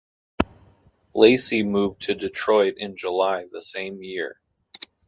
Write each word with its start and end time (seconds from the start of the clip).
Lacy 1.13 1.61
moved 1.61 2.01
to 2.01 2.15
Detroit 2.15 2.73
in 2.77 2.97
July 2.97 3.45
the 3.51 3.61
same 3.61 4.01
year. 4.01 4.41